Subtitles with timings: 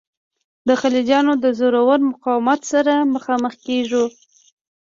[0.67, 4.05] د خلجیانو د زورور مقاومت سره مخامخ کیږو.